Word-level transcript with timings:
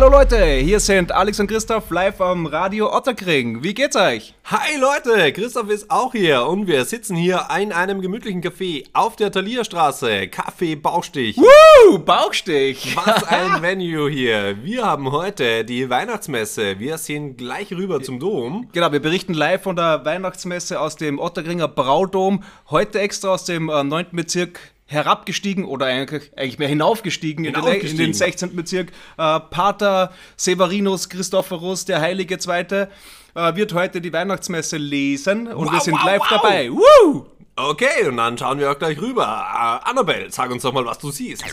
Hallo 0.00 0.12
Leute, 0.12 0.42
hier 0.42 0.80
sind 0.80 1.12
Alex 1.12 1.40
und 1.40 1.46
Christoph 1.46 1.90
live 1.90 2.22
am 2.22 2.46
Radio 2.46 2.90
Otterkring. 2.90 3.62
Wie 3.62 3.74
geht's 3.74 3.96
euch? 3.96 4.32
Hi 4.44 4.78
Leute, 4.80 5.30
Christoph 5.30 5.68
ist 5.68 5.90
auch 5.90 6.12
hier 6.12 6.46
und 6.46 6.66
wir 6.66 6.86
sitzen 6.86 7.16
hier 7.16 7.46
in 7.60 7.70
einem 7.70 8.00
gemütlichen 8.00 8.42
Café 8.42 8.86
auf 8.94 9.16
der 9.16 9.30
Talierstraße. 9.30 10.28
Kaffee 10.28 10.74
Bauchstich. 10.74 11.36
Woo, 11.36 11.98
Bauchstich. 11.98 12.96
Was 12.96 13.24
ein 13.24 13.60
Venue 13.62 14.08
hier. 14.08 14.64
Wir 14.64 14.86
haben 14.86 15.12
heute 15.12 15.66
die 15.66 15.90
Weihnachtsmesse. 15.90 16.78
Wir 16.78 16.96
sind 16.96 17.36
gleich 17.36 17.70
rüber 17.70 18.02
zum 18.02 18.20
Dom. 18.20 18.70
Genau, 18.72 18.92
wir 18.92 19.00
berichten 19.00 19.34
live 19.34 19.64
von 19.64 19.76
der 19.76 20.02
Weihnachtsmesse 20.06 20.80
aus 20.80 20.96
dem 20.96 21.18
Otterkringer 21.18 21.68
Braudom. 21.68 22.42
Heute 22.70 23.00
extra 23.00 23.34
aus 23.34 23.44
dem 23.44 23.68
äh, 23.68 23.84
9. 23.84 24.06
Bezirk 24.12 24.60
herabgestiegen 24.90 25.64
oder 25.64 25.86
eigentlich, 25.86 26.58
mehr 26.58 26.68
hinaufgestiegen, 26.68 27.44
hinaufgestiegen. 27.44 27.90
In, 27.90 27.96
den, 27.96 28.06
in, 28.06 28.12
den, 28.12 28.14
16. 28.14 28.56
Bezirk. 28.56 28.90
Äh, 29.16 29.38
Pater 29.38 30.12
Severinus 30.36 31.08
Christophorus, 31.08 31.84
der 31.84 32.00
heilige 32.00 32.38
Zweite, 32.38 32.90
äh, 33.36 33.54
wird 33.54 33.72
heute 33.72 34.00
die 34.00 34.12
Weihnachtsmesse 34.12 34.78
lesen 34.78 35.46
und 35.46 35.66
wow, 35.66 35.72
wir 35.74 35.80
sind 35.80 35.94
wow, 35.94 36.04
live 36.04 36.20
wow. 36.22 36.28
dabei. 36.28 36.70
Woo! 36.70 37.26
Okay, 37.54 38.08
und 38.08 38.16
dann 38.16 38.36
schauen 38.36 38.58
wir 38.58 38.70
auch 38.70 38.78
gleich 38.78 39.00
rüber. 39.00 39.22
Uh, 39.22 39.88
Annabelle, 39.88 40.30
sag 40.30 40.50
uns 40.50 40.62
doch 40.62 40.72
mal, 40.72 40.84
was 40.84 40.98
du 40.98 41.10
siehst. 41.10 41.44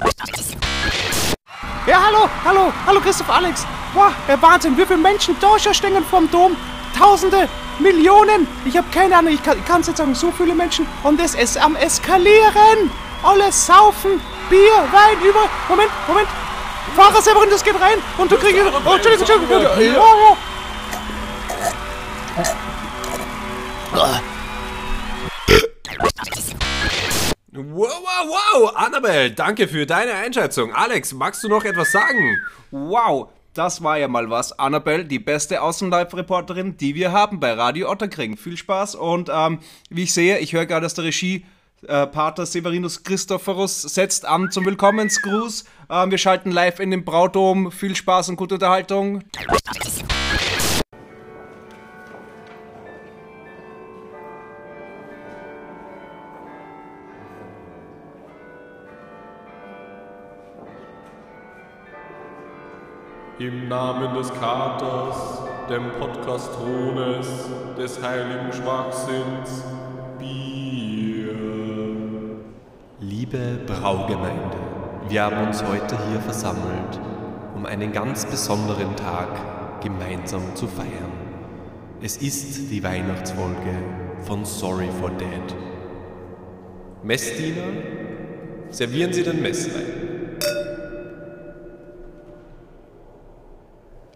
Ja, 1.86 2.04
hallo, 2.06 2.30
hallo, 2.44 2.74
hallo 2.88 3.00
Christoph 3.02 3.30
Alex. 3.30 3.68
Wow, 3.94 4.12
der 4.28 4.42
Wahnsinn, 4.42 4.76
wie 4.78 4.86
viele 4.86 5.00
Menschen 5.00 5.36
da 5.40 5.60
schon 5.60 5.76
stehen 5.76 6.04
vom 6.06 6.30
Dom. 6.32 6.56
Tausende, 6.98 7.48
Millionen. 7.78 8.48
Ich 8.66 8.76
habe 8.76 8.88
keine 8.92 9.16
Ahnung, 9.16 9.34
ich 9.34 9.44
kann 9.44 9.82
es 9.82 9.88
jetzt 9.88 9.98
sagen, 9.98 10.16
so 10.16 10.32
viele 10.32 10.56
Menschen 10.56 10.88
und 11.04 11.22
es 11.22 11.36
ist 11.36 11.58
am 11.64 11.76
Eskalieren. 11.76 12.90
Alles 13.24 13.66
saufen, 13.66 14.22
Bier, 14.50 14.88
Wein, 14.92 15.20
über. 15.22 15.50
Moment, 15.70 15.92
Moment. 16.08 16.28
Fahrer 16.96 17.22
selber 17.22 17.46
das 17.46 17.64
geht 17.64 17.80
rein 17.80 18.00
und 18.18 18.32
du 18.32 18.38
kriegst. 18.38 18.60
Oh, 18.60 18.94
Entschuldigung, 18.94 19.20
Entschuldigung. 19.20 19.62
Ja, 19.62 19.80
ja. 19.82 20.38
Wow, 27.52 28.02
wow, 28.04 28.28
wow! 28.28 28.76
Annabelle, 28.76 29.32
danke 29.32 29.68
für 29.68 29.86
deine 29.86 30.14
Einschätzung. 30.14 30.74
Alex, 30.74 31.14
magst 31.14 31.44
du 31.44 31.50
noch 31.50 31.66
etwas 31.66 31.92
sagen? 31.92 32.38
Wow, 32.72 33.30
das 33.54 33.84
war 33.84 33.98
ja 33.98 34.08
mal 34.08 34.30
was. 34.30 34.58
Annabelle, 34.58 35.06
die 35.06 35.20
beste 35.20 35.62
Außenlive-Reporterin, 35.62 36.78
die 36.78 36.94
wir 36.96 37.12
haben 37.12 37.40
bei 37.40 37.54
Radio 37.54 37.90
Otterkring. 37.90 38.38
Viel 38.38 38.58
Spaß 38.58 38.96
und 38.96 39.30
ähm, 39.34 39.60
wie 39.90 40.04
ich 40.04 40.14
sehe, 40.14 40.38
ich 40.40 40.54
höre 40.54 40.68
gerade 40.68 40.86
aus 40.86 40.94
der 40.94 41.06
Regie, 41.06 41.46
äh, 41.86 42.08
Pater 42.08 42.46
Severinus 42.46 43.04
Christophorus 43.04 43.82
setzt 43.84 44.26
an 44.26 44.50
zum 44.52 44.66
Willkommensgruß. 44.66 45.64
Äh, 45.90 46.10
wir 46.10 46.18
schalten 46.18 46.52
live 46.52 46.80
in 46.80 46.92
den 46.92 47.06
Braudom. 47.06 47.72
Viel 47.72 47.96
Spaß 47.96 48.30
und 48.30 48.36
gute 48.36 48.56
Unterhaltung. 48.56 49.24
Im 63.40 63.68
Namen 63.68 64.16
des 64.16 64.34
Katers, 64.34 65.44
dem 65.70 65.92
Podcastrones, 66.00 67.28
des 67.78 68.02
heiligen 68.02 68.52
Schwachsinns, 68.52 69.64
Liebe 73.30 73.60
Braugemeinde, 73.66 74.58
wir 75.10 75.24
haben 75.24 75.48
uns 75.48 75.62
heute 75.62 75.98
hier 76.10 76.22
versammelt, 76.22 76.98
um 77.56 77.66
einen 77.66 77.92
ganz 77.92 78.26
besonderen 78.26 78.96
Tag 78.96 79.82
gemeinsam 79.82 80.56
zu 80.56 80.66
feiern. 80.66 81.12
Es 82.02 82.16
ist 82.16 82.72
die 82.72 82.82
Weihnachtsfolge 82.82 83.76
von 84.26 84.46
Sorry 84.46 84.88
for 85.02 85.10
Dead. 85.10 85.56
Messdiener, 87.04 87.64
servieren 88.70 89.12
Sie 89.12 89.24
den 89.24 89.42
Messwein. 89.42 90.38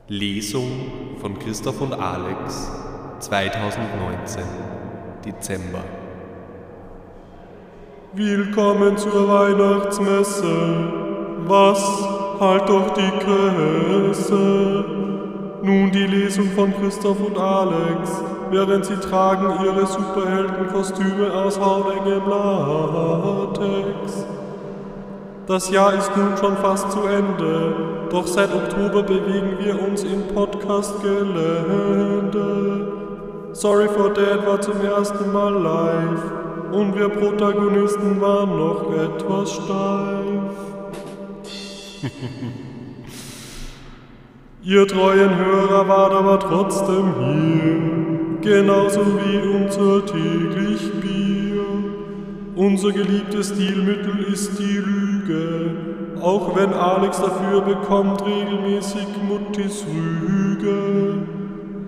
Lesung 0.07 1.17
von 1.19 1.37
Christoph 1.37 1.81
und 1.81 1.93
Alex 1.93 2.71
2019, 3.19 4.43
Dezember. 5.25 6.00
Willkommen 8.13 8.97
zur 8.97 9.29
Weihnachtsmesse. 9.29 10.53
Was 11.47 11.81
halt 12.41 12.67
doch 12.67 12.93
die 12.93 13.09
Käse? 13.09 14.83
Nun 15.63 15.93
die 15.93 16.07
Lesung 16.07 16.51
von 16.51 16.73
Christoph 16.77 17.21
und 17.25 17.37
Alex, 17.37 18.21
während 18.49 18.83
sie 18.83 18.97
tragen 18.97 19.63
ihre 19.63 19.85
Superheldenkostüme 19.85 21.33
aus 21.33 21.57
hautengem 21.57 22.27
Latex. 22.27 24.25
Das 25.47 25.71
Jahr 25.71 25.93
ist 25.93 26.11
nun 26.17 26.35
schon 26.35 26.57
fast 26.57 26.91
zu 26.91 27.03
Ende, 27.03 27.75
doch 28.09 28.27
seit 28.27 28.53
Oktober 28.53 29.03
bewegen 29.03 29.57
wir 29.57 29.81
uns 29.87 30.03
im 30.03 30.27
Podcast-Gelände. 30.35 32.91
Sorry 33.53 33.87
for 33.87 34.09
Dad 34.09 34.45
war 34.45 34.59
zum 34.59 34.81
ersten 34.81 35.31
Mal 35.31 35.53
live 35.53 36.50
und 36.73 36.95
wir 36.95 37.09
Protagonisten 37.09 38.19
waren 38.21 38.57
noch 38.57 38.91
etwas 38.93 39.53
steif. 39.53 40.51
Ihr 44.63 44.87
treuen 44.87 45.37
Hörer 45.37 45.87
wart 45.87 46.13
aber 46.13 46.39
trotzdem 46.39 47.13
hier, 47.19 48.39
genauso 48.41 49.01
wie 49.01 49.37
unser 49.37 50.05
täglich 50.05 50.91
Bier. 51.01 51.65
Unser 52.55 52.91
geliebtes 52.91 53.49
Stilmittel 53.49 54.25
ist 54.31 54.59
die 54.59 54.77
Lüge, 54.77 55.71
auch 56.21 56.55
wenn 56.55 56.73
Alex 56.73 57.19
dafür 57.19 57.61
bekommt 57.61 58.23
regelmäßig 58.25 59.07
Muttis 59.27 59.83
Rüge. 59.87 61.23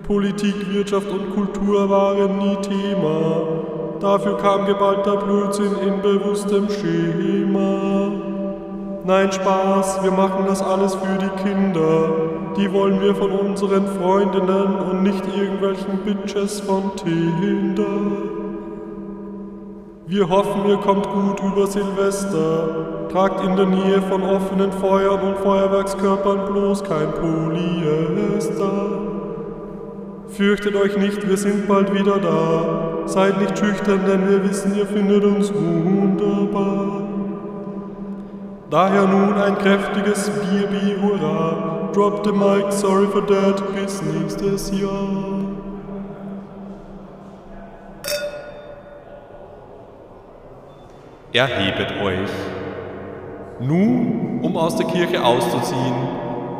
Politik, 0.02 0.54
Wirtschaft 0.72 1.10
und 1.10 1.34
Kultur 1.34 1.88
waren 1.88 2.38
nie 2.38 2.56
Thema, 2.56 3.63
Dafür 4.04 4.36
kam 4.36 4.66
geballter 4.66 5.16
Blödsinn 5.16 5.78
in 5.78 6.02
bewusstem 6.02 6.68
Schema. 6.68 8.12
Nein, 9.02 9.32
Spaß, 9.32 10.04
wir 10.04 10.10
machen 10.10 10.44
das 10.46 10.62
alles 10.62 10.94
für 10.94 11.16
die 11.16 11.42
Kinder. 11.42 12.10
Die 12.54 12.70
wollen 12.70 13.00
wir 13.00 13.14
von 13.14 13.32
unseren 13.32 13.86
Freundinnen 13.86 14.74
und 14.90 15.04
nicht 15.04 15.24
irgendwelchen 15.34 16.00
Bitches 16.04 16.60
von 16.60 16.94
Tinder. 16.96 17.82
Wir 20.06 20.28
hoffen, 20.28 20.68
ihr 20.68 20.76
kommt 20.76 21.08
gut 21.08 21.40
über 21.42 21.66
Silvester. 21.66 23.08
Tragt 23.10 23.42
in 23.42 23.56
der 23.56 23.66
Nähe 23.66 24.02
von 24.02 24.22
offenen 24.22 24.70
Feuern 24.70 25.20
und 25.28 25.38
Feuerwerkskörpern 25.38 26.44
bloß 26.52 26.84
kein 26.84 27.10
Polyester. 27.12 29.00
Fürchtet 30.28 30.76
euch 30.76 30.94
nicht, 30.98 31.26
wir 31.26 31.38
sind 31.38 31.66
bald 31.66 31.94
wieder 31.94 32.18
da. 32.18 32.93
Seid 33.06 33.40
nicht 33.40 33.58
schüchtern, 33.58 34.00
denn 34.06 34.28
wir 34.28 34.48
wissen, 34.48 34.76
ihr 34.76 34.86
findet 34.86 35.24
uns 35.24 35.52
wunderbar. 35.52 37.02
Daher 38.70 39.06
nun 39.06 39.34
ein 39.34 39.56
kräftiges 39.58 40.30
Bier, 40.30 40.68
hurra. 41.00 41.90
Drop 41.92 42.24
the 42.24 42.32
mic, 42.32 42.72
sorry 42.72 43.06
for 43.06 43.24
that, 43.26 43.62
bis 43.74 44.02
nächstes 44.02 44.70
Jahr. 44.70 45.44
Erhebet 51.32 52.00
euch. 52.02 52.30
Nun, 53.60 54.40
um 54.42 54.56
aus 54.56 54.76
der 54.76 54.86
Kirche 54.86 55.24
auszuziehen 55.24 55.94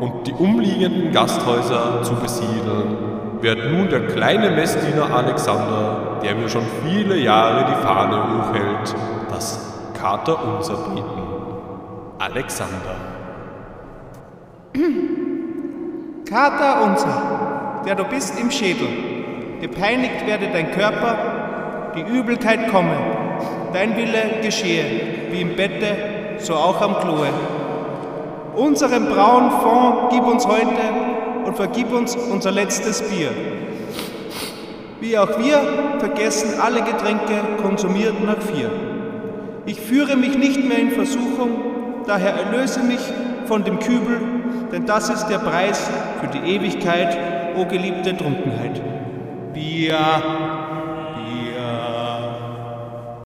und 0.00 0.26
die 0.26 0.32
umliegenden 0.32 1.12
Gasthäuser 1.12 2.02
zu 2.02 2.14
besiedeln, 2.14 2.96
wird 3.40 3.72
nun 3.72 3.88
der 3.88 4.06
kleine 4.06 4.50
Messdiener 4.50 5.12
Alexander, 5.12 6.03
der 6.22 6.34
mir 6.34 6.48
schon 6.48 6.64
viele 6.84 7.16
Jahre 7.16 7.66
die 7.66 7.86
Fahne 7.86 8.22
hochhält, 8.22 8.94
das 9.30 9.74
Katerunser 9.98 10.76
bieten. 10.94 11.22
Alexander. 12.18 12.96
Katerunser, 16.24 17.82
der 17.86 17.94
du 17.94 18.04
bist 18.04 18.38
im 18.38 18.50
Schädel, 18.50 18.88
gepeinigt 19.60 20.26
werde 20.26 20.48
dein 20.52 20.70
Körper, 20.70 21.92
die 21.96 22.02
Übelkeit 22.02 22.70
komme, 22.70 22.96
dein 23.72 23.96
Wille 23.96 24.40
geschehe, 24.42 25.30
wie 25.30 25.40
im 25.40 25.56
Bette, 25.56 25.96
so 26.38 26.54
auch 26.54 26.80
am 26.80 26.98
Kloe. 27.00 27.28
Unseren 28.56 29.06
braunen 29.06 29.50
Fond 29.50 30.10
gib 30.10 30.24
uns 30.26 30.46
heute 30.46 30.82
und 31.44 31.56
vergib 31.56 31.92
uns 31.92 32.16
unser 32.16 32.52
letztes 32.52 33.02
Bier. 33.02 33.30
Wie 35.00 35.18
auch 35.18 35.38
wir 35.38 35.60
vergessen 36.04 36.60
alle 36.60 36.82
Getränke 36.82 37.62
konsumiert 37.62 38.22
nach 38.24 38.40
vier. 38.40 38.70
Ich 39.66 39.80
führe 39.80 40.16
mich 40.16 40.36
nicht 40.36 40.62
mehr 40.62 40.78
in 40.78 40.90
Versuchung, 40.90 42.02
daher 42.06 42.34
erlöse 42.34 42.82
mich 42.82 43.00
von 43.46 43.64
dem 43.64 43.78
Kübel 43.78 44.20
denn 44.74 44.86
das 44.86 45.08
ist 45.08 45.28
der 45.28 45.38
Preis 45.38 45.88
für 46.20 46.26
die 46.26 46.38
Ewigkeit, 46.38 47.56
o 47.56 47.64
geliebte 47.64 48.16
Trunkenheit. 48.16 48.82
Bier, 49.52 50.00
Bier. 51.14 53.22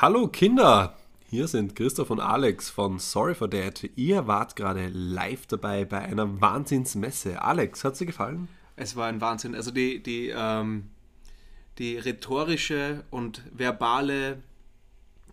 Hallo 0.00 0.28
Kinder, 0.28 0.94
hier 1.28 1.46
sind 1.46 1.76
Christoph 1.76 2.08
und 2.08 2.20
Alex 2.20 2.70
von 2.70 2.98
Sorry 2.98 3.34
for 3.34 3.50
That. 3.50 3.84
Ihr 3.96 4.26
wart 4.26 4.56
gerade 4.56 4.88
live 4.88 5.46
dabei 5.46 5.84
bei 5.84 5.98
einer 5.98 6.40
Wahnsinnsmesse. 6.40 7.42
Alex, 7.42 7.84
hat's 7.84 7.98
dir 7.98 8.06
gefallen? 8.06 8.48
Es 8.80 8.96
war 8.96 9.08
ein 9.08 9.20
Wahnsinn. 9.20 9.54
Also 9.54 9.70
die, 9.70 10.02
die, 10.02 10.32
ähm, 10.34 10.88
die 11.78 11.98
rhetorische 11.98 13.04
und 13.10 13.42
verbale 13.52 14.42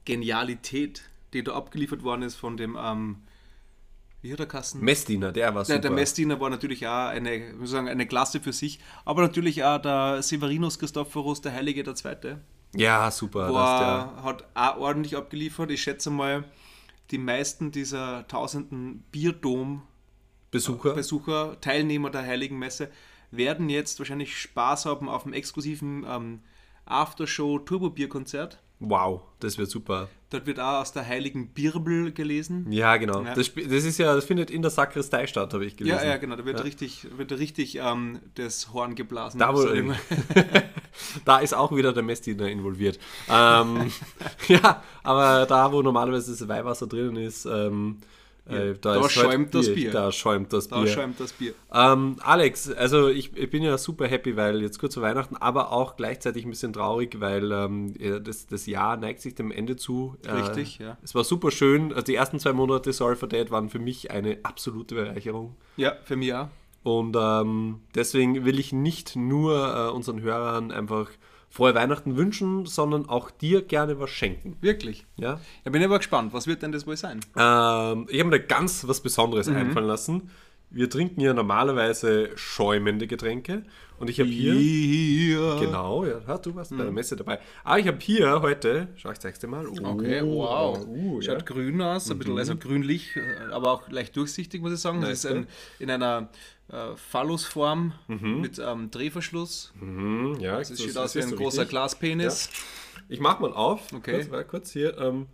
Genialität, 0.05 1.03
die 1.33 1.43
da 1.43 1.53
abgeliefert 1.53 2.03
worden 2.03 2.23
ist 2.23 2.35
von 2.35 2.57
dem, 2.57 2.77
ähm, 2.79 3.17
wie 4.21 4.31
hat 4.31 4.39
der 4.39 4.47
Kassen? 4.47 4.81
Messdiener, 4.83 5.31
der 5.31 5.55
war 5.55 5.63
Der, 5.63 5.75
super. 5.75 5.79
der 5.79 5.91
Messdiener 5.91 6.39
war 6.39 6.49
natürlich 6.49 6.85
auch 6.87 7.07
eine, 7.07 7.53
sagen, 7.65 7.87
eine 7.87 8.05
Klasse 8.07 8.39
für 8.41 8.51
sich, 8.51 8.79
aber 9.05 9.21
natürlich 9.21 9.63
auch 9.63 9.77
der 9.81 10.21
Severinus 10.21 10.77
Christophorus, 10.79 11.39
der 11.41 11.53
Heilige 11.53 11.83
der 11.83 11.95
Zweite, 11.95 12.41
ja, 12.75 13.09
super. 13.11 13.53
war, 13.53 14.13
Das 14.15 14.23
hat 14.25 14.45
auch 14.55 14.77
ordentlich 14.81 15.15
abgeliefert. 15.15 15.71
Ich 15.71 15.81
schätze 15.81 16.09
mal, 16.09 16.43
die 17.11 17.17
meisten 17.17 17.71
dieser 17.71 18.27
tausenden 18.27 19.03
Bierdom-Besucher, 19.11 20.89
der 20.89 20.95
Besucher. 20.95 21.61
Teilnehmer 21.61 22.09
der 22.09 22.23
Heiligen 22.23 22.59
Messe, 22.59 22.91
werden 23.31 23.69
jetzt 23.69 23.99
wahrscheinlich 23.99 24.37
Spaß 24.37 24.85
haben 24.85 25.09
auf 25.09 25.23
dem 25.23 25.33
exklusiven 25.33 26.05
ähm, 26.07 26.39
Aftershow-Turbo-Bier-Konzert. 26.85 28.59
Wow, 28.79 29.21
das 29.39 29.57
wird 29.57 29.71
super. 29.71 30.07
Dort 30.29 30.45
wird 30.45 30.59
auch 30.59 30.81
aus 30.81 30.91
der 30.91 31.07
Heiligen 31.07 31.47
Birbel 31.47 32.11
gelesen. 32.11 32.71
Ja, 32.71 32.97
genau. 32.97 33.23
Ja. 33.23 33.33
Das, 33.33 33.51
das 33.55 33.85
ist 33.85 33.97
ja, 33.97 34.13
das 34.13 34.25
findet 34.25 34.51
in 34.51 34.61
der 34.61 34.69
Sakristei 34.69 35.25
statt, 35.25 35.53
habe 35.53 35.65
ich 35.65 35.77
gelesen. 35.77 35.97
Ja, 35.97 36.05
ja, 36.05 36.17
genau, 36.17 36.35
da 36.35 36.45
wird 36.45 36.63
richtig, 36.63 37.07
wird 37.17 37.31
richtig 37.31 37.77
ähm, 37.77 38.19
das 38.35 38.73
Horn 38.73 38.93
geblasen. 38.93 39.39
Da, 39.39 39.53
wo, 39.53 39.61
sag 39.61 39.73
ich 39.73 39.83
mal. 39.83 39.97
da 41.25 41.39
ist 41.39 41.53
auch 41.53 41.75
wieder 41.75 41.91
der 41.91 42.03
Messdiener 42.03 42.49
involviert. 42.49 42.99
Ähm, 43.29 43.91
ja, 44.47 44.83
aber 45.01 45.47
da, 45.47 45.71
wo 45.71 45.81
normalerweise 45.81 46.31
das 46.31 46.47
Weihwasser 46.47 46.85
drinnen 46.87 47.15
ist, 47.15 47.45
ähm, 47.45 47.97
äh, 48.49 48.73
da, 48.79 48.95
da 48.95 49.05
ist 49.05 49.11
schäumt 49.11 49.53
das 49.53 49.73
Bier. 49.73 49.91
Da 49.91 50.11
schäumt 50.11 50.53
das 50.53 50.67
da 50.67 50.81
Bier. 50.81 50.91
schäumt 50.91 51.19
das 51.19 51.33
Bier. 51.33 51.53
Ähm, 51.73 52.17
Alex, 52.21 52.71
also 52.71 53.09
ich, 53.09 53.35
ich 53.35 53.49
bin 53.49 53.63
ja 53.63 53.77
super 53.77 54.07
happy, 54.07 54.35
weil 54.35 54.61
jetzt 54.61 54.79
kurz 54.79 54.93
vor 54.93 55.03
Weihnachten, 55.03 55.35
aber 55.37 55.71
auch 55.71 55.95
gleichzeitig 55.95 56.45
ein 56.45 56.49
bisschen 56.49 56.73
traurig, 56.73 57.19
weil 57.19 57.51
ähm, 57.51 57.93
ja, 57.99 58.19
das, 58.19 58.47
das 58.47 58.65
Jahr 58.65 58.97
neigt 58.97 59.21
sich 59.21 59.35
dem 59.35 59.51
Ende 59.51 59.75
zu. 59.75 60.15
Äh, 60.25 60.31
Richtig, 60.31 60.79
ja. 60.79 60.97
Es 61.03 61.15
war 61.15 61.23
super 61.23 61.51
schön. 61.51 61.91
Also 61.91 62.03
die 62.03 62.15
ersten 62.15 62.39
zwei 62.39 62.53
Monate 62.53 62.93
Sorry 62.93 63.15
for 63.15 63.29
Dad 63.29 63.51
waren 63.51 63.69
für 63.69 63.79
mich 63.79 64.11
eine 64.11 64.39
absolute 64.43 64.95
Bereicherung. 64.95 65.55
Ja, 65.75 65.95
für 66.03 66.15
mich 66.15 66.33
auch. 66.33 66.47
Und 66.83 67.17
ähm, 67.19 67.81
deswegen 67.95 68.45
will 68.45 68.59
ich 68.59 68.71
nicht 68.71 69.15
nur 69.15 69.89
äh, 69.89 69.91
unseren 69.91 70.21
Hörern 70.21 70.71
einfach 70.71 71.09
frohe 71.57 71.73
Weihnachten 71.73 72.15
wünschen, 72.17 72.67
sondern 72.67 73.09
auch 73.09 73.31
dir 73.31 73.63
gerne 73.63 73.99
was 73.99 74.11
schenken. 74.11 74.57
Wirklich. 74.61 75.07
Ja? 75.15 75.39
Ja, 75.65 75.71
bin 75.71 75.83
aber 75.83 75.97
gespannt, 75.97 76.31
was 76.31 76.45
wird 76.45 76.61
denn 76.61 76.71
das 76.71 76.85
wohl 76.85 76.97
sein? 76.97 77.19
Ähm, 77.35 78.05
ich 78.09 78.19
habe 78.19 78.29
mir 78.29 78.37
da 78.37 78.45
ganz 78.45 78.87
was 78.87 79.01
Besonderes 79.01 79.47
einfallen 79.49 79.87
lassen. 79.87 80.29
Wir 80.69 80.89
trinken 80.89 81.21
ja 81.21 81.33
normalerweise 81.33 82.31
schäumende 82.35 83.07
Getränke. 83.07 83.63
Und 83.99 84.09
ich 84.09 84.19
habe 84.19 84.29
hier. 84.29 85.57
Genau, 85.59 86.05
ja, 86.05 86.19
du 86.37 86.55
warst 86.55 86.71
bei 86.75 86.83
der 86.83 86.91
Messe 86.91 87.15
dabei. 87.15 87.39
Aber 87.63 87.79
ich 87.79 87.87
habe 87.87 87.97
hier 87.99 88.41
heute, 88.41 88.89
schau 88.95 89.11
ich 89.11 89.19
zeig's 89.19 89.39
dir 89.39 89.47
mal. 89.47 89.65
Oh, 89.65 89.75
Okay, 89.81 90.21
wow. 90.23 90.77
Uh, 90.85 91.19
ja. 91.19 91.31
Schaut 91.31 91.45
grün 91.47 91.81
aus, 91.81 92.11
ein 92.11 92.19
bisschen, 92.19 92.37
also 92.37 92.55
grünlich, 92.57 93.15
äh, 93.15 93.51
aber 93.51 93.71
auch 93.71 93.89
leicht 93.89 94.15
durchsichtig, 94.15 94.61
muss 94.61 94.73
ich 94.73 94.79
sagen. 94.79 95.01
Das 95.01 95.09
ist 95.11 95.25
ein, 95.25 95.47
in 95.79 95.89
einer 95.89 96.29
äh, 96.71 96.95
Phallusform 96.95 97.93
mit 98.07 98.59
ähm, 98.59 98.91
Drehverschluss. 98.91 99.73
Mhm, 99.79 100.37
ja, 100.41 100.59
Das 100.59 100.67
sieht 100.67 100.95
aus 100.97 101.15
wie 101.15 101.23
ein 101.23 101.31
großer 101.35 101.65
Glaspenis. 101.65 102.49
Ich 103.09 103.19
mach 103.19 103.39
mal 103.39 103.53
auf. 103.53 103.81
Okay. 103.93 104.25
Kurz, 104.29 104.47
kurz 104.47 104.71
hier. 104.71 104.97
Ähm, 104.99 105.27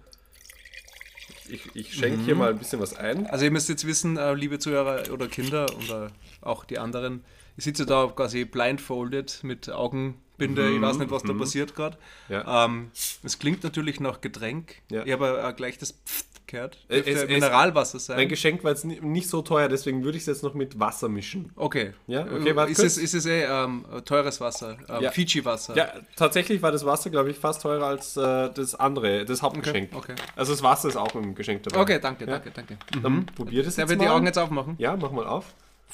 ich 1.49 1.75
ich 1.75 1.93
schenke 1.93 2.23
hier 2.23 2.35
mal 2.35 2.51
ein 2.51 2.57
bisschen 2.57 2.79
was 2.79 2.95
ein. 2.95 3.27
Also 3.27 3.45
ihr 3.45 3.51
müsst 3.51 3.69
jetzt 3.69 3.85
wissen, 3.87 4.17
äh, 4.17 4.33
liebe 4.33 4.59
Zuhörer 4.59 5.11
oder 5.11 5.27
Kinder 5.27 5.65
oder 5.83 6.11
auch 6.41 6.65
die 6.65 6.79
anderen, 6.79 7.23
ich 7.57 7.63
sitze 7.63 7.85
da 7.85 8.07
quasi 8.15 8.45
blindfolded 8.45 9.39
mit 9.43 9.69
Augenbinde, 9.69 10.71
ich 10.71 10.81
weiß 10.81 10.97
nicht, 10.97 11.11
was 11.11 11.23
da 11.23 11.33
passiert 11.33 11.75
gerade. 11.75 11.97
Mhm, 12.27 12.33
Ja. 12.33 12.65
Ähm, 12.65 12.91
es 13.23 13.39
klingt 13.39 13.63
natürlich 13.63 13.99
nach 13.99 14.21
Getränk. 14.21 14.75
Ja. 14.91 15.05
Ich 15.05 15.11
habe 15.11 15.41
äh, 15.47 15.53
gleich 15.53 15.77
das 15.77 15.91
Pfft 16.05 16.32
gehört. 16.53 16.77
Äh, 16.87 17.01
Dürfte 17.01 17.11
es- 17.11 17.27
Mineralwasser 17.29 17.99
sein. 17.99 18.15
Mein 18.17 18.29
Geschenk 18.29 18.63
war 18.63 18.71
jetzt 18.71 18.85
ni- 18.85 18.99
nicht 19.01 19.27
so 19.29 19.41
teuer, 19.41 19.67
deswegen 19.67 20.03
würde 20.05 20.17
ich 20.17 20.23
es 20.23 20.27
jetzt 20.27 20.43
noch 20.43 20.53
mit 20.53 20.79
Wasser 20.79 21.09
mischen. 21.09 21.51
Okay. 21.57 21.93
Ja, 22.07 22.21
okay, 22.21 22.55
warte 22.55 22.71
ist, 22.71 22.77
kurz. 22.79 22.93
es, 22.93 22.97
ist 22.97 23.13
es 23.13 23.25
eh 23.25 23.43
ähm, 23.43 23.83
teures 24.05 24.39
Wasser? 24.39 24.77
Ähm, 24.87 25.01
Ja. 25.03 25.11
Fiji-Wasser? 25.11 25.75
Ja, 25.75 25.89
tatsächlich 26.15 26.61
war 26.61 26.71
das 26.71 26.85
Wasser, 26.85 27.09
glaube 27.09 27.31
ich, 27.31 27.37
fast 27.37 27.61
teurer 27.61 27.87
als 27.87 28.15
äh, 28.15 28.49
das 28.53 28.73
andere, 28.75 29.25
das 29.25 29.41
Hauptgeschenk. 29.41 29.89
Okay, 29.93 30.13
okay. 30.13 30.21
Also 30.35 30.53
das 30.53 30.63
Wasser 30.63 30.87
ist 30.87 30.95
auch 30.95 31.13
im 31.15 31.35
Geschenk 31.35 31.63
dabei. 31.63 31.81
Okay, 31.81 31.99
danke, 32.01 32.23
Ja. 32.25 32.31
danke, 32.31 32.51
danke. 32.51 32.77
Dann 33.01 33.25
probier 33.25 33.63
das 33.63 33.75
Der 33.75 33.83
jetzt 33.83 33.89
wird 33.89 33.99
mal. 33.99 34.05
die 34.05 34.11
Augen 34.11 34.25
jetzt 34.25 34.37
aufmachen. 34.39 34.75
Ja, 34.77 34.95
mach 34.95 35.11
mal 35.11 35.25
auf. 35.27 35.45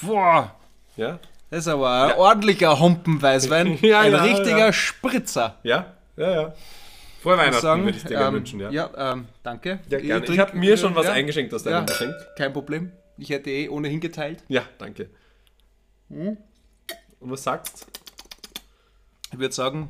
Boah, 0.01 0.56
Ja, 0.97 1.19
das 1.50 1.59
ist 1.61 1.67
aber 1.67 1.89
ein 2.13 2.17
ordentlicher 2.17 2.79
Humpenweißwein. 2.79 3.79
Ja, 3.81 4.01
ein 4.01 4.11
ja, 4.11 4.21
richtiger 4.23 4.57
ja. 4.57 4.73
Spritzer. 4.73 5.57
ja, 5.63 5.94
ja, 6.17 6.31
ja. 6.41 6.53
Frohe 7.21 7.38
Weihnachten 7.38 7.62
sagen, 7.62 7.83
würde 7.83 7.98
ich 7.98 8.04
dir 8.04 8.10
gerne 8.10 8.27
ähm, 8.27 8.33
wünschen, 8.36 8.60
ja. 8.60 8.69
Ja, 8.69 9.13
ähm, 9.13 9.25
danke. 9.44 9.80
Ja. 9.89 9.98
Ich 10.18 10.25
trink- 10.25 10.39
habe 10.39 10.57
mir 10.57 10.77
schon 10.77 10.95
was 10.95 11.06
ja, 11.06 11.13
eingeschenkt 11.13 11.54
aus 11.54 11.63
deinem 11.63 11.74
ja, 11.74 11.81
Geschenk. 11.83 12.16
Kein 12.38 12.54
Problem. 12.54 12.92
Ich 13.18 13.30
hätte 13.30 13.50
eh 13.50 13.68
ohnehin 13.68 14.00
geteilt. 14.00 14.44
Ja, 14.48 14.63
danke. 14.77 15.10
Hm? 16.10 16.38
Und 17.19 17.31
was 17.31 17.44
sagst 17.44 17.86
Ich 19.33 19.39
würde 19.39 19.54
sagen, 19.54 19.89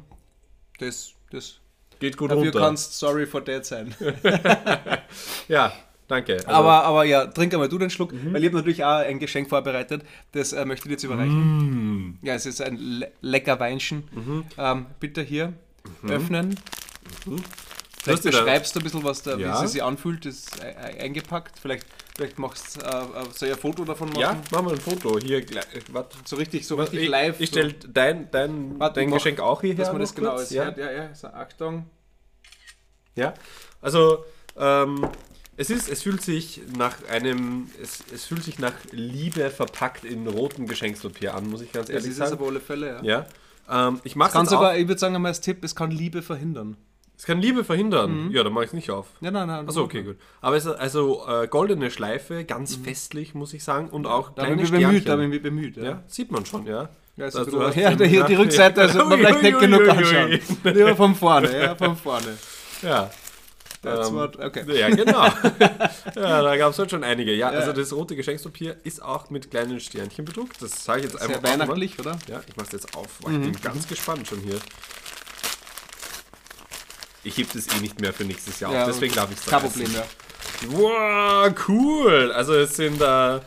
das, 0.79 1.13
das. 1.31 1.59
Geht 1.99 2.15
gut 2.17 2.31
Dafür 2.31 2.45
runter. 2.45 2.59
kannst 2.59 2.97
sorry 2.97 3.25
for 3.25 3.43
that 3.43 3.65
sein. 3.65 3.93
ja, 5.49 5.73
danke. 6.07 6.37
Also, 6.37 6.47
Aber, 6.49 6.83
aber 6.85 7.03
ja, 7.03 7.27
trink 7.27 7.53
einmal 7.53 7.67
du 7.67 7.77
den 7.77 7.89
Schluck, 7.89 8.13
weil 8.13 8.41
ich 8.41 8.47
habe 8.47 8.57
natürlich 8.57 8.83
auch 8.85 8.99
ein 8.99 9.19
Geschenk 9.19 9.49
vorbereitet. 9.49 10.03
Das 10.31 10.53
äh, 10.53 10.63
möchte 10.63 10.85
ich 10.85 10.89
dir 10.89 10.91
jetzt 10.93 11.03
überreichen. 11.03 12.17
Ja, 12.21 12.35
es 12.35 12.45
ist 12.45 12.61
ein 12.61 12.77
le 12.77 13.11
lecker 13.21 13.59
Weinchen. 13.59 14.03
Ähm, 14.57 14.85
bitte 15.01 15.21
hier 15.21 15.53
öffnen. 16.07 16.55
Vielleicht 18.01 18.23
du 18.25 18.29
da- 18.29 18.39
beschreibst 18.39 18.75
du 18.75 18.79
ein 18.79 18.83
bisschen, 18.83 19.03
was 19.03 19.21
da, 19.23 19.37
Ja. 19.37 19.53
wie 19.61 19.65
sie 19.67 19.73
sich 19.73 19.83
anfühlt, 19.83 20.25
das 20.25 20.35
ist 20.35 20.63
e- 20.63 20.67
e- 20.69 21.01
eingepackt. 21.01 21.59
Vielleicht, 21.59 21.85
vielleicht 22.15 22.39
machst 22.39 22.77
du 22.77 22.85
äh, 22.85 22.87
äh, 22.87 23.03
soll 23.35 23.49
ich 23.49 23.55
ein 23.55 23.59
Foto 23.59 23.83
davon 23.83 24.07
machen? 24.09 24.19
ja, 24.21 24.41
machen 24.51 24.67
wir 24.67 24.71
ein 24.73 24.79
Foto. 24.79 25.19
Hier, 25.19 25.39
äh, 25.39 25.61
warte. 25.91 26.17
So 26.25 26.37
richtig, 26.37 26.65
so 26.65 26.75
richtig 26.75 27.01
ich, 27.03 27.09
live. 27.09 27.39
Ich 27.41 27.49
stelle 27.49 27.73
dein, 27.73 28.31
dein, 28.31 28.79
Warte, 28.79 29.01
dein 29.01 29.09
mach- 29.09 29.17
Geschenk 29.17 29.39
auch 29.41 29.61
hierher. 29.61 29.77
dass 29.83 29.91
man 29.91 29.99
das 30.01 30.15
genau 30.15 30.37
ist. 30.37 30.51
Ja. 30.51 30.69
Ja, 30.77 30.91
ja. 30.91 31.13
So, 31.15 31.27
Achtung. 31.27 31.87
Ja, 33.15 33.33
also 33.81 34.23
ähm, 34.57 35.05
es 35.57 35.69
ist, 35.69 35.89
es 35.89 36.01
fühlt 36.03 36.21
sich 36.21 36.61
nach 36.77 36.95
einem, 37.09 37.69
es, 37.81 38.01
es 38.13 38.25
fühlt 38.25 38.43
sich 38.43 38.59
nach 38.59 38.73
Liebe 38.91 39.49
verpackt 39.49 40.05
in 40.05 40.25
rotem 40.25 40.67
Geschenkspapier 40.67 41.33
an, 41.35 41.49
muss 41.49 41.59
ich 41.61 41.71
ganz 41.73 41.87
Das 41.87 41.95
ehrlich 41.95 42.11
ist 42.11 42.19
es 42.19 42.29
sagen. 42.29 42.41
auf 42.41 42.47
alle 42.47 42.61
Fälle, 42.61 43.01
ja. 43.03 43.25
Ja, 43.67 43.87
ähm, 43.89 43.99
ich 44.05 44.15
mache 44.15 44.31
Kann 44.31 44.45
es 44.45 44.51
sogar, 44.51 44.71
auch. 44.71 44.77
ich 44.77 44.87
würde 44.87 44.99
sagen, 44.99 45.15
einmal 45.15 45.31
als 45.31 45.41
Tipp, 45.41 45.63
es 45.65 45.75
kann 45.75 45.91
Liebe 45.91 46.21
verhindern. 46.21 46.77
Es 47.19 47.25
kann 47.25 47.41
Liebe 47.41 47.65
verhindern. 47.65 48.31
Ja, 48.31 48.43
dann 48.45 48.53
mache 48.53 48.63
ich 48.63 48.69
es 48.69 48.73
nicht 48.73 48.89
auf. 48.91 49.07
Ja, 49.19 49.29
nein, 49.29 49.45
nein. 49.47 49.67
Achso, 49.67 49.81
okay, 49.83 50.03
gut. 50.03 50.15
Aber 50.39 50.55
es 50.55 50.65
ist 50.65 50.71
also 50.71 51.25
äh, 51.27 51.49
goldene 51.49 51.91
Schleife, 51.91 52.45
ganz 52.45 52.77
festlich, 52.77 53.33
muss 53.35 53.53
ich 53.53 53.61
sagen, 53.61 53.89
und 53.89 54.07
auch 54.07 54.29
Da 54.29 54.45
bin 54.45 54.53
kleine 54.57 54.63
ich 54.63 54.71
bemüht, 54.71 55.09
da 55.09 55.15
bin 55.17 55.33
ich 55.33 55.41
bemüht. 55.41 55.75
Ja. 55.75 55.83
Ja, 55.83 56.03
sieht 56.07 56.31
man 56.31 56.45
schon, 56.45 56.65
ja. 56.65 56.87
Ja, 57.17 57.25
ist 57.25 57.35
Also 57.35 57.51
du 57.51 57.61
hast 57.61 57.75
ja, 57.75 57.93
den- 57.93 58.25
die, 58.25 58.35
Rückseite 58.35 58.87
sollte 58.87 59.09
man 59.09 59.19
vielleicht 59.19 59.41
nicht 59.41 59.59
genug 59.59 59.89
anschauen. 59.89 60.39
Lieber 60.63 60.95
von 60.95 61.13
vorne, 61.13 61.61
ja, 61.61 61.75
von 61.75 61.97
vorne. 61.97 62.37
Ja. 62.81 63.09
That's 63.81 64.09
Ähm, 64.09 64.15
what, 64.15 64.39
okay. 64.39 64.63
Ja, 64.79 64.89
genau. 64.89 65.23
ja, 66.15 66.41
da 66.41 66.57
gab 66.57 66.71
es 66.71 66.79
halt 66.79 66.91
schon 66.91 67.03
einige. 67.03 67.33
Ja, 67.33 67.49
also 67.49 67.73
das 67.73 67.91
rote 67.93 68.15
Geschenkspapier 68.15 68.77
ist 68.83 69.01
auch 69.03 69.29
mit 69.29 69.51
kleinen 69.51 69.79
Sternchen 69.81 70.23
bedruckt. 70.25 70.61
Das 70.61 70.83
sage 70.85 70.99
ich 70.99 71.05
jetzt 71.07 71.15
einfach 71.21 71.27
Sehr 71.27 71.37
auch 71.37 71.41
mal. 71.43 71.59
weihnachtlich, 71.67 71.99
oder? 71.99 72.17
Ja, 72.29 72.41
ich 72.47 72.55
mach's 72.55 72.71
jetzt 72.71 72.95
auf. 72.95 73.07
Ich 73.21 73.25
bin 73.27 73.51
ganz 73.61 73.87
gespannt 73.87 74.27
schon 74.27 74.39
hier. 74.39 74.59
Ich 77.23 77.37
heb 77.37 77.51
das 77.53 77.67
eh 77.67 77.81
nicht 77.81 77.99
mehr 78.01 78.13
für 78.13 78.23
nächstes 78.23 78.59
Jahr 78.59 78.73
Ja, 78.73 78.81
auf, 78.83 78.89
deswegen 78.91 79.13
darf 79.15 79.29
ich 79.31 79.37
es 79.37 79.45
Kein 79.45 79.61
Problem, 79.61 79.91
ja. 79.93 80.03
Wow, 80.71 81.53
cool. 81.67 82.31
Also 82.33 82.53
es 82.55 82.75
sind 82.75 82.99
da 83.01 83.41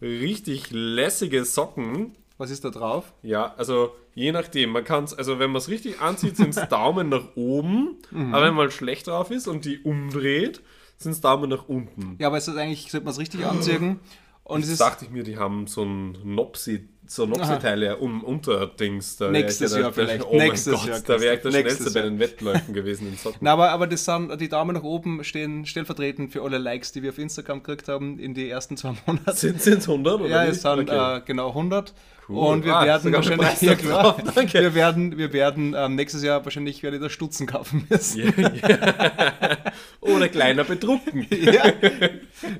richtig 0.00 0.70
lässige 0.70 1.44
Socken. 1.44 2.14
Was 2.36 2.50
ist 2.50 2.64
da 2.64 2.70
drauf? 2.70 3.12
Ja, 3.22 3.54
also 3.56 3.96
je 4.14 4.30
nachdem, 4.30 4.70
man 4.70 4.84
kann 4.84 5.04
es, 5.04 5.14
also 5.14 5.38
wenn 5.40 5.50
man 5.50 5.58
es 5.58 5.68
richtig 5.68 6.00
anzieht, 6.00 6.36
sind 6.36 6.56
es 6.56 6.68
Daumen 6.68 7.08
nach 7.08 7.34
oben, 7.34 7.96
Mhm. 8.10 8.32
aber 8.34 8.46
wenn 8.46 8.54
man 8.54 8.70
schlecht 8.70 9.08
drauf 9.08 9.30
ist 9.32 9.48
und 9.48 9.64
die 9.64 9.80
umdreht, 9.80 10.62
sind 10.98 11.12
es 11.12 11.20
Daumen 11.20 11.50
nach 11.50 11.68
unten. 11.68 12.16
Ja, 12.20 12.28
aber 12.28 12.36
es 12.38 12.46
ist 12.48 12.56
eigentlich, 12.56 12.90
sollte 12.90 13.04
man 13.04 13.12
es 13.12 13.18
richtig 13.18 13.44
anziehen 13.44 13.98
Und 14.44 14.60
es 14.60 14.66
Jetzt 14.66 14.72
ist 14.74 14.80
dachte 14.80 15.04
ich 15.04 15.10
mir, 15.10 15.24
die 15.24 15.36
haben 15.36 15.66
so 15.66 15.82
ein 15.84 16.12
Nopsi, 16.24 16.88
so 17.08 17.26
Nopsi-Teile 17.26 17.96
um 17.96 18.22
Unterdings. 18.22 19.16
Da 19.16 19.30
Nächstes 19.30 19.74
Jahr 19.76 19.92
vielleicht. 19.92 20.24
Oh 20.24 20.36
mein 20.36 20.48
Nächstes 20.48 20.74
Gott, 20.74 20.86
Jahr, 20.86 21.00
da 21.00 21.20
wäre 21.20 21.36
ich 21.36 21.40
der. 21.42 21.50
Schnellste 21.50 21.90
bei 21.90 22.02
den 22.02 22.18
Wettläufen 22.18 22.74
gewesen 22.74 23.08
in 23.08 23.16
Socken. 23.16 23.38
Na, 23.42 23.52
aber, 23.54 23.70
aber 23.70 23.86
das 23.86 24.04
sind, 24.04 24.38
die 24.40 24.48
Daumen 24.48 24.76
nach 24.76 24.82
oben 24.82 25.24
stehen 25.24 25.66
stellvertretend 25.66 26.32
für 26.32 26.42
alle 26.42 26.58
Likes, 26.58 26.92
die 26.92 27.02
wir 27.02 27.10
auf 27.10 27.18
Instagram 27.18 27.62
gekriegt 27.62 27.88
haben 27.88 28.18
in 28.18 28.34
die 28.34 28.48
ersten 28.48 28.76
zwei 28.76 28.94
Monate. 29.06 29.32
Sind 29.32 29.56
es 29.66 29.88
100 29.88 30.20
oder 30.20 30.28
Ja, 30.28 30.44
es 30.44 30.62
sind 30.62 30.90
Okay. 30.90 31.16
äh, 31.16 31.20
genau 31.24 31.48
100. 31.48 31.94
Cool. 32.28 32.36
Und 32.36 32.64
wir 32.66 32.76
Ah, 32.76 32.84
werden 32.84 33.10
wahrscheinlich, 33.14 33.78
drauf, 33.80 34.16
klar, 34.18 34.36
wir 34.52 34.74
werden, 34.74 35.16
wir 35.16 35.32
werden 35.32 35.74
ähm, 35.74 35.94
nächstes 35.94 36.22
Jahr 36.22 36.44
wahrscheinlich 36.44 36.82
werde 36.82 36.98
ich 36.98 37.02
das 37.02 37.10
Stutzen 37.12 37.46
kaufen 37.46 37.86
müssen. 37.88 38.34
Ja, 38.36 38.50
ja. 38.50 39.56
Oder 40.16 40.28
kleiner 40.28 40.64
bedrucken. 40.64 41.26
Ja. 41.30 41.64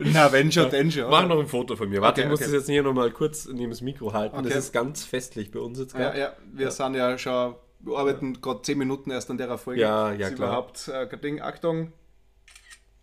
Na, 0.01 0.33
wenn 0.33 0.51
schon, 0.51 0.71
denn 0.71 0.91
schon. 0.91 1.09
Mach 1.11 1.27
noch 1.27 1.39
ein 1.39 1.47
Foto 1.47 1.77
von 1.77 1.89
mir. 1.89 2.01
Warte, 2.01 2.21
Okay, 2.21 2.27
ich 2.27 2.31
muss 2.31 2.41
okay. 2.41 2.51
das 2.51 2.61
jetzt 2.61 2.69
hier 2.69 2.83
nochmal 2.83 3.11
kurz 3.11 3.47
neben 3.47 3.71
das 3.71 3.81
Mikro 3.81 4.13
halten. 4.13 4.37
Das 4.37 4.47
Okay. 4.47 4.59
ist 4.59 4.73
ganz 4.73 5.05
festlich 5.05 5.51
bei 5.51 5.61
uns 5.61 5.79
jetzt 5.79 5.93
Ja, 5.95 6.01
gerade. 6.01 6.19
ja, 6.21 6.33
wir 6.53 6.71
sind 6.71 6.95
ja 6.95 7.17
schon, 7.19 7.55
wir 7.81 7.97
arbeiten 7.97 8.41
gerade 8.41 8.63
10 8.63 8.77
Minuten 8.79 9.11
erst 9.11 9.31
an 9.31 9.39
der 9.39 9.57
Folge. 9.59 9.81
Ja, 9.81 10.13
ja, 10.13 10.29
ist 10.29 10.37
klar. 10.37 10.49
überhaupt 10.49 10.89
äh, 10.89 11.17
Ding. 11.19 11.41
Achtung. 11.41 11.93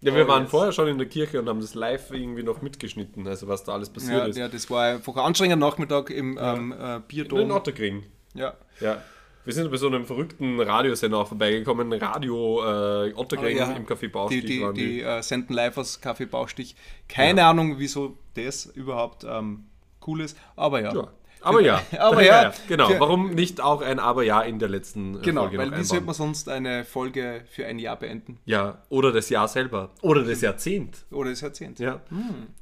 Ja, 0.01 0.13
wir 0.13 0.25
Oh, 0.25 0.27
waren 0.27 0.47
vorher 0.47 0.71
schon 0.71 0.87
in 0.87 0.97
der 0.97 1.07
Kirche 1.07 1.39
und 1.39 1.47
haben 1.49 1.61
das 1.61 1.73
live 1.73 2.11
irgendwie 2.11 2.43
noch 2.43 2.61
mitgeschnitten, 2.61 3.25
also 3.27 3.47
was 3.47 3.63
da 3.63 3.73
alles 3.73 3.89
passiert 3.89 4.17
Ja, 4.19 4.25
ist. 4.25 4.37
ja, 4.37 4.47
das 4.49 4.69
war 4.69 4.83
einfach 4.83 5.15
ein 5.15 5.23
anstrengender 5.23 5.65
Nachmittag 5.65 6.09
im 6.09 6.37
ähm, 6.39 6.71
äh, 6.77 6.95
In 6.97 7.03
Bierdom. 7.07 7.51
Otterkring. 7.51 8.03
Ja. 8.33 8.53
Ja. 8.81 9.01
Wir 9.45 9.53
sind 9.53 9.69
bei 9.69 9.77
so 9.77 9.85
einem 9.87 10.05
verrückten 10.05 10.59
Radiosender 10.59 11.19
auch 11.19 11.27
vorbeigekommen, 11.27 11.93
Radio 11.93 12.61
äh, 12.63 13.13
Otterkring 13.13 13.57
Oh, 13.57 13.59
ja. 13.59 13.71
im 13.73 13.85
Café 13.85 14.01
Die, 14.01 14.07
Baustich 14.07 14.45
die, 14.45 14.61
waren 14.61 14.73
die 14.73 15.01
äh, 15.01 15.21
senden 15.21 15.53
live 15.53 15.77
aus 15.77 16.01
Kaffee 16.01 16.25
Baustich. 16.25 16.75
Keine 17.07 17.45
Ahnung, 17.45 17.77
wieso 17.77 18.17
das 18.33 18.65
überhaupt 18.65 19.23
ähm, 19.23 19.65
cool 20.07 20.21
ist, 20.21 20.35
aber 20.55 20.81
ja. 20.81 20.93
Ja. 20.93 21.07
Aber 21.45 21.61
ja. 21.61 21.81
Aber 21.99 22.23
ja. 22.23 22.53
Genau. 22.67 22.87
Für- 22.89 22.99
Warum 22.99 23.31
nicht 23.31 23.61
auch 23.61 23.81
ein 23.81 23.99
Aber 23.99 24.23
ja 24.23 24.41
in 24.41 24.59
der 24.59 24.69
letzten 24.69 25.15
äh, 25.17 25.21
Genau, 25.21 25.41
Folge 25.43 25.57
weil 25.57 25.69
noch 25.69 25.77
wie 25.77 25.83
sollte 25.83 26.05
man 26.05 26.15
sonst 26.15 26.49
eine 26.49 26.83
Folge 26.85 27.43
für 27.49 27.65
ein 27.65 27.79
Jahr 27.79 27.97
beenden? 27.97 28.39
Ja, 28.45 28.81
oder 28.89 29.11
das 29.11 29.29
Jahr 29.29 29.47
selber. 29.47 29.91
Oder 30.01 30.23
das 30.23 30.41
Jahrzehnt. 30.41 31.05
Oder 31.11 31.29
das 31.29 31.41
Jahrzehnt? 31.41 31.79
Ja. 31.79 32.01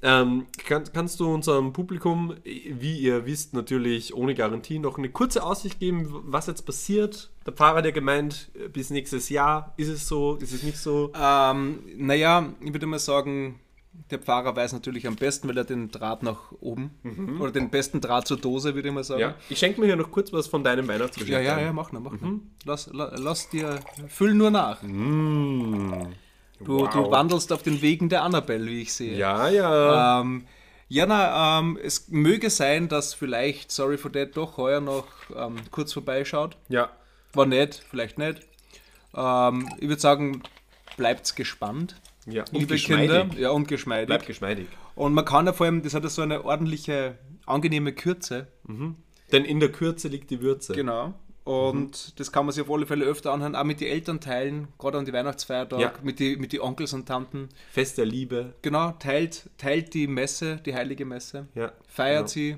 Ähm, 0.01 0.47
kann, 0.65 0.83
kannst 0.93 1.19
du 1.19 1.33
unserem 1.33 1.73
Publikum, 1.73 2.35
wie 2.43 2.97
ihr 2.99 3.25
wisst, 3.25 3.53
natürlich 3.53 4.13
ohne 4.13 4.35
Garantie 4.35 4.79
noch 4.79 4.97
eine 4.97 5.09
kurze 5.09 5.43
Aussicht 5.43 5.79
geben, 5.79 6.07
was 6.25 6.47
jetzt 6.47 6.63
passiert? 6.65 7.31
Der 7.45 7.53
Pfarrer 7.53 7.77
hat 7.79 7.85
ja 7.85 7.91
gemeint, 7.91 8.51
äh, 8.55 8.69
bis 8.69 8.89
nächstes 8.89 9.29
Jahr. 9.29 9.73
Ist 9.77 9.89
es 9.89 10.07
so? 10.07 10.35
Ist 10.35 10.53
es 10.53 10.63
nicht 10.63 10.77
so? 10.77 11.11
Ähm, 11.19 11.83
naja, 11.97 12.53
ich 12.61 12.71
würde 12.73 12.85
mal 12.85 12.99
sagen, 12.99 13.59
der 14.09 14.19
Pfarrer 14.19 14.55
weiß 14.55 14.73
natürlich 14.73 15.07
am 15.07 15.15
besten, 15.15 15.47
weil 15.47 15.57
er 15.57 15.63
den 15.63 15.89
Draht 15.89 16.23
nach 16.23 16.51
oben 16.59 16.91
oder 17.39 17.51
den 17.51 17.69
besten 17.69 18.01
Draht 18.01 18.27
zur 18.27 18.37
Dose, 18.37 18.75
würde 18.75 18.89
ich 18.89 18.93
mal 18.93 19.03
sagen. 19.03 19.21
Ja. 19.21 19.35
Ich 19.49 19.59
schenke 19.59 19.79
mir 19.79 19.87
hier 19.87 19.95
noch 19.95 20.11
kurz 20.11 20.31
was 20.33 20.47
von 20.47 20.63
deinem 20.63 20.87
Weihnachtsgeschenk. 20.87 21.31
ja, 21.31 21.39
ja, 21.39 21.55
ein. 21.55 21.65
ja 21.65 21.73
mach 21.73 21.91
nur, 21.91 22.01
mach 22.01 22.11
nur. 22.19 22.39
Lass, 22.65 22.89
la, 22.93 23.11
lass 23.17 23.49
dir, 23.49 23.79
füll 24.07 24.33
nur 24.33 24.51
nach. 24.51 24.81
Mm. 24.83 25.91
Du, 26.63 26.79
Wow. 26.79 26.89
du 26.93 27.11
wandelst 27.11 27.51
auf 27.51 27.63
den 27.63 27.81
Wegen 27.81 28.07
der 28.09 28.23
Annabelle, 28.23 28.65
wie 28.67 28.81
ich 28.83 28.93
sehe. 28.93 29.17
Ja, 29.17 29.49
ja. 29.49 30.21
Ähm, 30.21 30.45
ja, 30.87 31.05
na, 31.05 31.59
ähm, 31.59 31.77
es 31.81 32.07
möge 32.09 32.49
sein, 32.49 32.87
dass 32.87 33.13
vielleicht 33.13 33.71
Sorry 33.71 33.97
for 33.97 34.11
That 34.11 34.37
doch 34.37 34.57
heuer 34.57 34.79
noch 34.79 35.07
ähm, 35.35 35.55
kurz 35.71 35.93
vorbeischaut. 35.93 36.57
ja. 36.69 36.89
War 37.35 37.47
nett, 37.47 37.83
vielleicht 37.89 38.19
nicht. 38.19 38.41
Ähm, 39.15 39.67
ich 39.79 39.87
würde 39.89 39.99
sagen, 40.01 40.43
bleibt 40.97 41.35
gespannt. 41.35 41.99
Ja. 42.25 42.43
Und 42.43 42.53
liebe 42.53 42.67
geschmeidig. 42.75 43.09
Kinder. 43.19 43.39
Ja, 43.39 43.49
und 43.51 43.67
geschmeidig. 43.67 44.07
Bleibt 44.07 44.25
geschmeidig. 44.27 44.67
Und 44.95 45.13
man 45.13 45.25
kann 45.25 45.45
ja 45.45 45.53
vor 45.53 45.65
allem, 45.65 45.81
das 45.81 45.93
hat 45.93 46.03
ja 46.03 46.09
so 46.09 46.21
eine 46.21 46.45
ordentliche, 46.45 47.17
angenehme 47.45 47.93
Kürze. 47.93 48.47
Denn 49.31 49.45
in 49.45 49.59
der 49.59 49.71
Kürze 49.71 50.07
liegt 50.07 50.29
die 50.29 50.41
Würze. 50.41 50.73
Genau. 50.73 51.13
Und 51.43 52.17
das 52.21 52.31
kann 52.31 52.45
man 52.45 52.53
sich 52.53 52.63
auf 52.63 52.71
alle 52.71 52.85
Fälle 52.85 53.03
öfter 53.03 53.33
anhören, 53.33 53.53
auch 53.55 53.65
mit 53.65 53.81
den 53.81 53.89
Eltern 53.89 54.21
teilen, 54.21 54.69
gerade 54.79 54.97
an 54.97 55.03
die 55.03 55.11
Weihnachtsfeiertag, 55.11 55.79
Ja. 55.81 55.91
mit 56.01 56.21
den 56.21 56.39
mit 56.39 56.53
die 56.53 56.61
Onkels 56.61 56.93
und 56.93 57.05
Tanten. 57.05 57.49
Fest 57.69 57.97
der 57.97 58.05
Liebe. 58.05 58.53
Genau, 58.61 58.91
teilt, 58.91 59.49
teilt 59.57 59.93
die 59.93 60.07
Messe, 60.07 60.61
die 60.65 60.73
heilige 60.73 61.03
Messe, 61.03 61.47
Ja. 61.53 61.73
feiert 61.85 62.19
genau. 62.19 62.27
sie. 62.27 62.57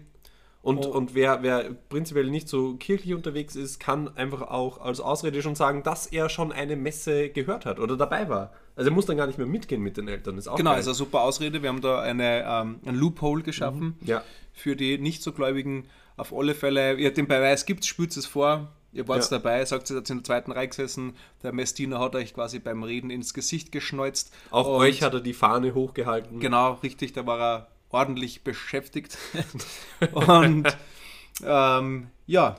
Und, 0.65 0.85
Oh. 0.85 0.89
und 0.89 1.13
wer, 1.13 1.43
wer 1.43 1.75
prinzipiell 1.89 2.25
nicht 2.29 2.49
so 2.49 2.73
kirchlich 2.75 3.13
unterwegs 3.13 3.55
ist, 3.55 3.79
kann 3.79 4.09
einfach 4.17 4.41
auch 4.41 4.79
als 4.81 4.99
Ausrede 4.99 5.43
schon 5.43 5.53
sagen, 5.53 5.83
dass 5.83 6.07
er 6.07 6.27
schon 6.27 6.51
eine 6.51 6.75
Messe 6.75 7.29
gehört 7.29 7.65
hat 7.67 7.79
oder 7.79 7.95
dabei 7.95 8.29
war. 8.29 8.51
Also 8.75 8.89
er 8.89 8.93
muss 8.95 9.05
dann 9.05 9.15
gar 9.15 9.27
nicht 9.27 9.37
mehr 9.37 9.45
mitgehen 9.45 9.81
mit 9.83 9.95
den 9.95 10.07
Eltern. 10.07 10.39
Ist 10.39 10.47
auch 10.47 10.55
Genau, 10.57 10.71
geil. 10.71 10.79
ist 10.79 10.87
eine 10.87 10.95
super 10.95 11.21
Ausrede. 11.21 11.61
Wir 11.61 11.69
haben 11.69 11.81
da 11.81 12.01
eine, 12.01 12.43
ähm, 12.47 12.79
ein 12.83 12.95
Loophole 12.95 13.43
geschaffen 13.43 13.95
Ja. 14.01 14.23
für 14.53 14.75
die 14.75 14.97
nicht 14.97 15.21
so 15.21 15.33
Gläubigen. 15.33 15.85
Auf 16.17 16.33
alle 16.33 16.55
Fälle, 16.55 16.95
ihr 16.95 17.13
den 17.13 17.27
Beweis 17.27 17.67
gibt, 17.67 17.85
spürt 17.85 18.17
es 18.17 18.25
vor. 18.25 18.69
Ihr 18.91 19.07
wart 19.07 19.21
Ja. 19.29 19.37
dabei, 19.37 19.63
sagt 19.65 19.89
ihr, 19.91 19.97
seid 19.97 20.09
in 20.09 20.17
der 20.17 20.23
zweiten 20.23 20.51
Reihe 20.51 20.67
gesessen. 20.69 21.13
Der 21.43 21.51
Messdiener 21.53 21.99
hat 21.99 22.15
euch 22.15 22.33
quasi 22.33 22.57
beim 22.59 22.81
Reden 22.81 23.11
ins 23.11 23.33
Gesicht 23.35 23.71
geschneuzt. 23.71 24.33
Auch 24.49 24.67
euch 24.67 25.03
hat 25.03 25.13
er 25.13 25.19
die 25.21 25.33
Fahne 25.33 25.75
hochgehalten. 25.75 26.39
Genau, 26.39 26.73
richtig, 26.81 27.13
da 27.13 27.27
war 27.27 27.39
er 27.39 27.67
ordentlich 27.95 28.43
beschäftigt. 28.43 29.17
Und 30.11 30.77
ähm, 31.43 32.07
ja, 32.27 32.57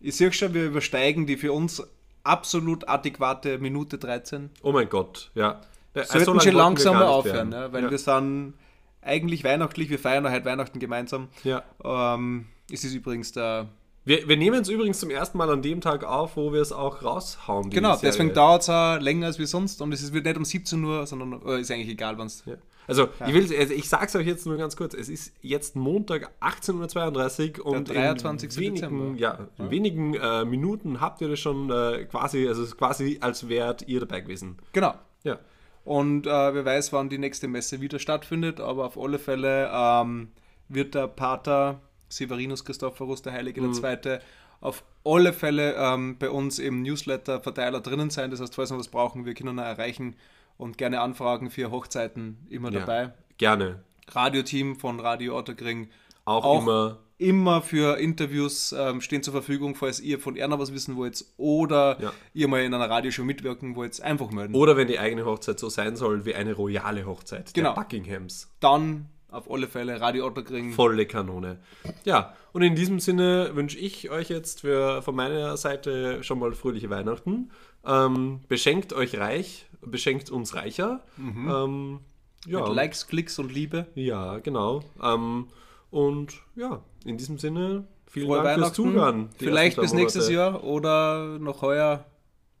ich 0.00 0.16
sehe 0.16 0.32
schon, 0.32 0.52
wir 0.52 0.66
übersteigen 0.66 1.26
die 1.26 1.36
für 1.36 1.52
uns 1.52 1.82
absolut 2.24 2.88
adäquate 2.88 3.58
Minute 3.58 3.98
13. 3.98 4.50
Oh 4.62 4.72
mein 4.72 4.88
Gott, 4.88 5.30
ja. 5.34 5.60
Ja, 5.94 6.04
so 6.04 6.12
Sollten 6.12 6.30
lang 6.30 6.40
schon 6.40 6.52
wir 6.52 6.58
langsam 6.58 6.94
mal 6.94 7.06
aufhören, 7.06 7.52
ja, 7.52 7.72
weil 7.72 7.84
ja. 7.84 7.90
wir 7.90 7.98
sind 7.98 8.54
eigentlich 9.02 9.44
weihnachtlich, 9.44 9.90
wir 9.90 9.98
feiern 9.98 10.28
heute 10.30 10.44
Weihnachten 10.44 10.78
gemeinsam. 10.78 11.28
ja. 11.44 11.62
Ähm, 11.84 12.46
es 12.70 12.84
ist 12.84 12.94
übrigens 12.94 13.32
der. 13.32 13.68
Wir, 14.04 14.26
wir 14.26 14.36
nehmen 14.36 14.62
es 14.62 14.68
übrigens 14.68 14.98
zum 14.98 15.10
ersten 15.10 15.38
Mal 15.38 15.50
an 15.50 15.62
dem 15.62 15.80
Tag 15.80 16.02
auf, 16.02 16.36
wo 16.36 16.52
wir 16.52 16.60
es 16.60 16.72
auch 16.72 17.04
raushauen. 17.04 17.70
Genau, 17.70 17.96
deswegen 17.96 18.32
dauert 18.34 18.62
es 18.62 19.02
länger 19.02 19.26
als 19.26 19.38
wie 19.38 19.46
sonst 19.46 19.80
und 19.80 19.92
es 19.92 20.12
wird 20.12 20.24
nicht 20.24 20.36
um 20.36 20.44
17 20.44 20.82
Uhr, 20.82 21.06
sondern 21.06 21.40
äh, 21.46 21.60
ist 21.60 21.70
eigentlich 21.70 21.88
egal, 21.88 22.18
wann 22.18 22.26
es. 22.26 22.42
Ja. 22.46 22.54
Also, 22.86 23.08
ich, 23.26 23.32
will, 23.32 23.56
also 23.56 23.74
ich 23.74 23.88
sag's 23.88 24.14
euch 24.16 24.26
jetzt 24.26 24.46
nur 24.46 24.56
ganz 24.56 24.76
kurz. 24.76 24.94
Es 24.94 25.08
ist 25.08 25.32
jetzt 25.40 25.76
Montag 25.76 26.30
18.32 26.40 27.60
Uhr 27.60 27.66
und 27.66 27.88
Der 27.88 28.14
23. 28.14 28.50
in 28.50 28.60
wenigen, 28.60 29.16
ja, 29.18 29.48
in 29.58 29.70
wenigen 29.70 30.14
äh, 30.14 30.44
Minuten 30.44 31.00
habt 31.00 31.20
ihr 31.20 31.28
das 31.28 31.40
schon 31.40 31.70
äh, 31.70 32.04
quasi, 32.06 32.48
also 32.48 32.64
quasi 32.74 33.18
als 33.20 33.48
wärt 33.48 33.86
ihr 33.88 34.00
dabei 34.00 34.20
gewesen. 34.20 34.58
Genau. 34.72 34.94
Ja. 35.22 35.38
Und 35.84 36.26
äh, 36.26 36.30
wer 36.30 36.64
weiß, 36.64 36.92
wann 36.92 37.08
die 37.08 37.18
nächste 37.18 37.48
Messe 37.48 37.80
wieder 37.80 37.98
stattfindet, 37.98 38.60
aber 38.60 38.86
auf 38.86 38.98
alle 38.98 39.18
Fälle 39.18 39.70
ähm, 39.72 40.28
wird 40.68 40.94
der 40.94 41.08
Pater 41.08 41.80
Severinus 42.08 42.64
Christophorus, 42.64 43.22
der 43.22 43.32
Heilige 43.32 43.60
der 43.60 43.72
Zweite, 43.72 44.20
auf 44.60 44.84
alle 45.04 45.32
Fälle 45.32 45.74
ähm, 45.76 46.16
bei 46.18 46.30
uns 46.30 46.58
im 46.58 46.82
Newsletter-Verteiler 46.82 47.80
drinnen 47.80 48.10
sein. 48.10 48.30
Das 48.30 48.40
heißt, 48.40 48.54
falls 48.54 48.70
wir 48.70 48.78
was 48.78 48.88
brauchen, 48.88 49.24
wir 49.24 49.34
können 49.34 49.56
ihn 49.56 49.58
erreichen 49.58 50.14
und 50.62 50.78
gerne 50.78 51.00
Anfragen 51.00 51.50
für 51.50 51.70
Hochzeiten 51.70 52.46
immer 52.48 52.70
ja. 52.72 52.80
dabei. 52.80 53.12
Gerne. 53.38 53.82
Radioteam 54.08 54.76
von 54.76 55.00
Radio 55.00 55.36
Otterkring 55.38 55.88
Auch, 56.24 56.44
Auch 56.44 56.62
immer. 56.62 56.98
immer 57.18 57.62
für 57.62 57.98
Interviews 57.98 58.72
ähm, 58.76 59.00
stehen 59.00 59.22
zur 59.22 59.32
Verfügung, 59.32 59.74
falls 59.74 60.00
ihr 60.00 60.18
von 60.18 60.36
Erna 60.36 60.58
was 60.58 60.72
wissen 60.72 60.96
wollt 60.96 61.24
oder 61.36 62.00
Ja. 62.00 62.12
ihr 62.34 62.48
mal 62.48 62.62
in 62.62 62.72
einer 62.74 62.88
Radioshow 62.88 63.24
mitwirken 63.24 63.74
wollt, 63.76 64.00
einfach 64.00 64.30
melden. 64.30 64.54
Oder 64.54 64.76
wenn 64.76 64.86
die 64.88 64.98
eigene 64.98 65.24
Hochzeit 65.24 65.58
so 65.58 65.68
sein 65.68 65.96
soll 65.96 66.24
wie 66.24 66.34
eine 66.34 66.52
royale 66.54 67.04
Hochzeit 67.06 67.52
Genau. 67.54 67.74
der 67.74 67.80
Buckinghams. 67.82 68.50
Dann 68.60 69.08
auf 69.32 69.50
alle 69.50 69.66
Fälle 69.66 70.00
Radio 70.00 70.26
Otterkring. 70.26 70.72
Volle 70.72 71.06
Kanone. 71.06 71.58
Ja, 72.04 72.34
und 72.52 72.62
in 72.62 72.74
diesem 72.74 73.00
Sinne 73.00 73.50
wünsche 73.54 73.78
ich 73.78 74.10
euch 74.10 74.28
jetzt 74.28 74.60
für, 74.60 75.02
von 75.02 75.14
meiner 75.14 75.56
Seite 75.56 76.22
schon 76.22 76.38
mal 76.38 76.52
fröhliche 76.52 76.90
Weihnachten. 76.90 77.50
Ähm, 77.84 78.40
beschenkt 78.48 78.92
euch 78.92 79.18
reich, 79.18 79.66
beschenkt 79.80 80.30
uns 80.30 80.54
reicher. 80.54 81.02
Ähm, 81.18 82.00
ja, 82.46 82.60
Mit 82.60 82.74
Likes, 82.74 83.06
Klicks 83.06 83.38
und 83.38 83.52
Liebe. 83.52 83.86
ja, 83.94 84.38
genau. 84.38 84.82
Ähm, 85.02 85.48
und 85.90 86.34
ja, 86.56 86.82
in 87.04 87.18
diesem 87.18 87.38
Sinne, 87.38 87.84
vielen 88.06 88.26
Frohe 88.26 88.42
Dank 88.42 88.58
fürs. 88.58 88.72
Zuhören. 88.72 89.28
Vielleicht 89.36 89.78
bis 89.80 89.92
nächstes. 89.92 90.30
Jahr 90.30 90.64
oder 90.64 91.38
noch 91.38 91.62
heuer. 91.62 92.04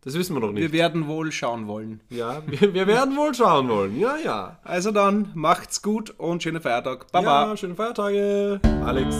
Das 0.04 0.14
wissen 0.14 0.34
wir 0.34 0.40
noch 0.40 0.48
Wir 0.48 0.62
nicht. 0.64 0.72
werden 0.72 1.06
wohl 1.06 1.30
schauen 1.30 1.68
wollen. 1.68 2.00
Ja, 2.10 2.42
wir, 2.46 2.74
wir 2.74 2.86
werden 2.88 3.16
wohl 3.16 3.32
schauen 3.34 3.68
wollen. 3.68 3.98
Ja, 3.98 4.16
ja. 4.22 4.58
Also 4.64 4.90
dann, 4.90 5.30
macht's 5.34 5.80
gut 5.80 6.12
und 6.18 6.42
schönen 6.42 6.60
Feiertag. 6.60 7.10
Baba. 7.12 7.46
Ja, 7.50 7.56
schöne 7.56 7.76
Feiertage. 7.76 8.60
Alex. 8.84 9.16